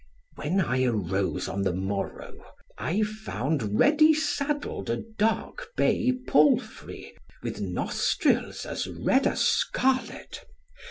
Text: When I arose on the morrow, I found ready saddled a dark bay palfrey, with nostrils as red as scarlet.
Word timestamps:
When 0.35 0.59
I 0.59 0.83
arose 0.83 1.47
on 1.47 1.61
the 1.61 1.75
morrow, 1.75 2.33
I 2.75 3.03
found 3.03 3.77
ready 3.79 4.15
saddled 4.15 4.89
a 4.89 4.97
dark 5.19 5.69
bay 5.77 6.11
palfrey, 6.27 7.13
with 7.43 7.61
nostrils 7.61 8.65
as 8.65 8.87
red 8.87 9.27
as 9.27 9.41
scarlet. 9.41 10.43